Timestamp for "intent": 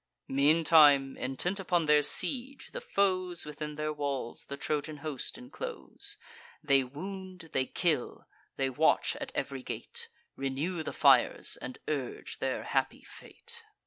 1.15-1.59